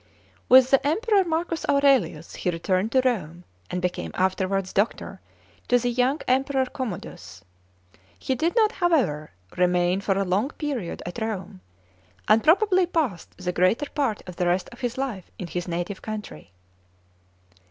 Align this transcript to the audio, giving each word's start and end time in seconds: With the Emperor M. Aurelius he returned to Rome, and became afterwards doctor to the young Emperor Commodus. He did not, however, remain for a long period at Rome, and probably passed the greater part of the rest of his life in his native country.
With 0.49 0.71
the 0.71 0.83
Emperor 0.83 1.19
M. 1.19 1.45
Aurelius 1.69 2.33
he 2.33 2.49
returned 2.49 2.91
to 2.91 3.03
Rome, 3.05 3.43
and 3.69 3.83
became 3.83 4.09
afterwards 4.15 4.73
doctor 4.73 5.21
to 5.67 5.77
the 5.77 5.91
young 5.91 6.21
Emperor 6.27 6.65
Commodus. 6.65 7.43
He 8.17 8.33
did 8.33 8.55
not, 8.55 8.71
however, 8.71 9.29
remain 9.57 10.01
for 10.01 10.17
a 10.17 10.23
long 10.25 10.49
period 10.49 11.03
at 11.05 11.21
Rome, 11.21 11.61
and 12.27 12.43
probably 12.43 12.87
passed 12.87 13.37
the 13.37 13.51
greater 13.51 13.91
part 13.91 14.23
of 14.27 14.37
the 14.37 14.47
rest 14.47 14.69
of 14.71 14.79
his 14.81 14.97
life 14.97 15.29
in 15.37 15.45
his 15.45 15.67
native 15.67 16.01
country. 16.01 16.51